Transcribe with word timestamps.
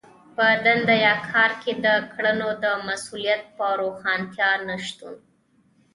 په 0.35 0.45
دنده 0.65 0.95
يا 1.05 1.15
کار 1.29 1.51
کې 1.61 1.71
د 1.85 1.87
کړنو 2.13 2.49
د 2.63 2.65
مسوليت 2.87 3.41
د 3.57 3.59
روښانتيا 3.81 4.51
نشتون. 4.67 5.15